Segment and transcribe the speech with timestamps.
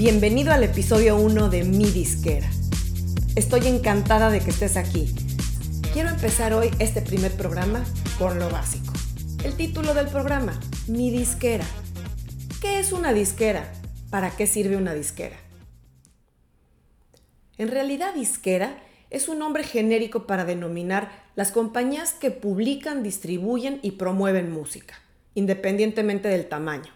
[0.00, 2.48] Bienvenido al episodio 1 de Mi Disquera.
[3.36, 5.14] Estoy encantada de que estés aquí.
[5.92, 7.84] Quiero empezar hoy este primer programa
[8.18, 8.94] con lo básico.
[9.44, 10.58] El título del programa,
[10.88, 11.66] Mi Disquera.
[12.62, 13.70] ¿Qué es una disquera?
[14.08, 15.36] ¿Para qué sirve una disquera?
[17.58, 23.90] En realidad, disquera es un nombre genérico para denominar las compañías que publican, distribuyen y
[23.90, 24.94] promueven música,
[25.34, 26.90] independientemente del tamaño.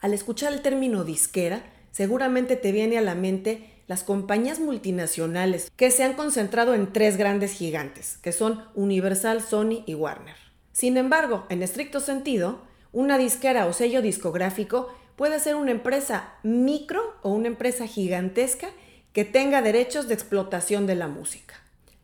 [0.00, 5.90] Al escuchar el término disquera, seguramente te viene a la mente las compañías multinacionales que
[5.90, 10.36] se han concentrado en tres grandes gigantes, que son Universal, Sony y Warner.
[10.72, 12.60] Sin embargo, en estricto sentido,
[12.92, 18.68] una disquera o sello discográfico puede ser una empresa micro o una empresa gigantesca
[19.12, 21.56] que tenga derechos de explotación de la música.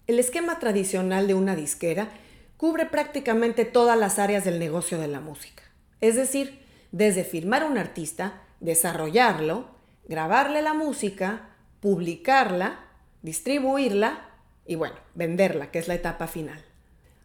[0.06, 2.10] El esquema tradicional de una disquera
[2.56, 5.62] cubre prácticamente todas las áreas del negocio de la música.
[6.00, 6.60] Es decir,
[6.92, 9.75] desde firmar un artista, desarrollarlo,
[10.08, 12.80] grabarle la música, publicarla,
[13.22, 14.28] distribuirla
[14.66, 16.64] y bueno, venderla, que es la etapa final.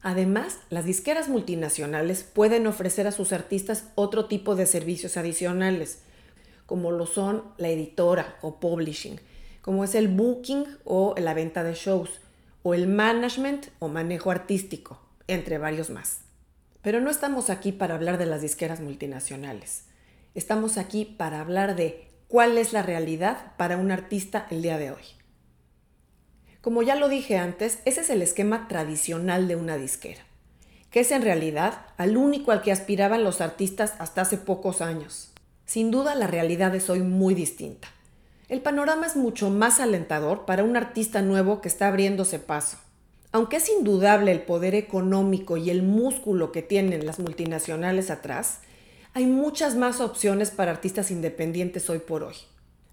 [0.02, 6.00] Además, las disqueras multinacionales pueden ofrecer a sus artistas otro tipo de servicios adicionales,
[6.66, 9.20] como lo son la editora o publishing,
[9.62, 12.20] como es el booking o la venta de shows,
[12.64, 16.22] o el management o manejo artístico, entre varios más.
[16.82, 19.84] Pero no estamos aquí para hablar de las disqueras multinacionales.
[20.34, 24.92] Estamos aquí para hablar de cuál es la realidad para un artista el día de
[24.92, 25.04] hoy.
[26.62, 30.22] Como ya lo dije antes, ese es el esquema tradicional de una disquera,
[30.92, 35.34] que es en realidad al único al que aspiraban los artistas hasta hace pocos años.
[35.66, 37.90] Sin duda la realidad es hoy muy distinta.
[38.48, 42.78] El panorama es mucho más alentador para un artista nuevo que está abriéndose paso.
[43.34, 48.60] Aunque es indudable el poder económico y el músculo que tienen las multinacionales atrás,
[49.14, 52.36] hay muchas más opciones para artistas independientes hoy por hoy.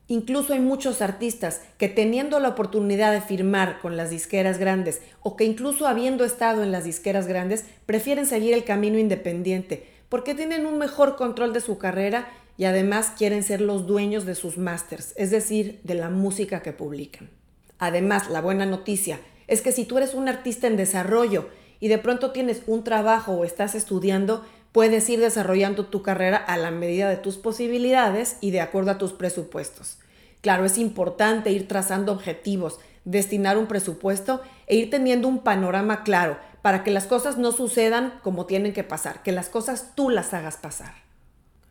[0.08, 5.36] Incluso hay muchos artistas que teniendo la oportunidad de firmar con las disqueras grandes o
[5.36, 10.66] que incluso habiendo estado en las disqueras grandes prefieren seguir el camino independiente porque tienen
[10.66, 15.12] un mejor control de su carrera y además quieren ser los dueños de sus masters,
[15.16, 17.30] es decir, de la música que publican.
[17.78, 21.48] Además, la buena noticia es que si tú eres un artista en desarrollo
[21.80, 26.56] y de pronto tienes un trabajo o estás estudiando, puedes ir desarrollando tu carrera a
[26.56, 29.98] la medida de tus posibilidades y de acuerdo a tus presupuestos.
[30.40, 36.38] Claro, es importante ir trazando objetivos, destinar un presupuesto e ir teniendo un panorama claro
[36.62, 40.34] para que las cosas no sucedan como tienen que pasar, que las cosas tú las
[40.34, 40.94] hagas pasar.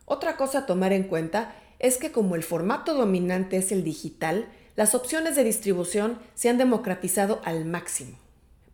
[0.05, 4.47] Otra cosa a tomar en cuenta es que como el formato dominante es el digital,
[4.75, 8.17] las opciones de distribución se han democratizado al máximo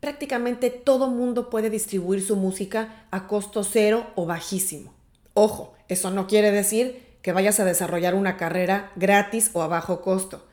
[0.03, 4.93] prácticamente todo mundo puede distribuir su música a costo cero o bajísimo.
[5.33, 10.01] Ojo, eso no quiere decir que vayas a desarrollar una carrera gratis o a bajo
[10.01, 10.45] costo.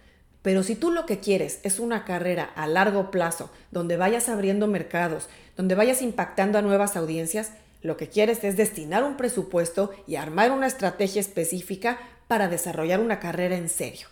[0.42, 4.68] Pero si tú lo que quieres es una carrera a largo plazo, donde vayas abriendo
[4.68, 7.50] mercados, donde vayas impactando a nuevas audiencias,
[7.82, 13.18] lo que quieres es destinar un presupuesto y armar una estrategia específica para desarrollar una
[13.18, 14.06] carrera en serio.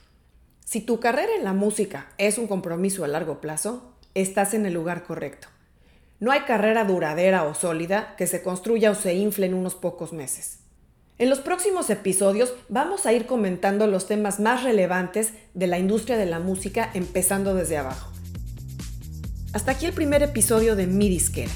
[0.65, 4.75] Si tu carrera en la música es un compromiso a largo plazo, estás en el
[4.75, 5.49] lugar correcto.
[6.21, 10.13] No hay carrera duradera o sólida que se construya o se infle en unos pocos
[10.13, 10.59] meses.
[11.19, 16.17] En los próximos episodios vamos a ir comentando los temas más relevantes de la industria
[16.17, 18.13] de la música empezando desde abajo.
[19.53, 21.51] Hasta aquí el primer episodio de Mi Disquera.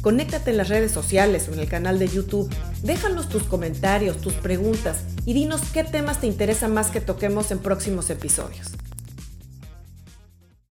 [0.00, 2.52] Conéctate en las redes sociales o en el canal de YouTube.
[2.82, 7.60] Déjanos tus comentarios, tus preguntas y dinos qué temas te interesa más que toquemos en
[7.60, 8.72] próximos episodios.